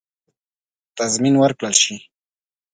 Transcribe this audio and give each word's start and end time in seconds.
تضمین 0.97 1.35
ورکړه 1.39 1.71
شي. 1.81 1.95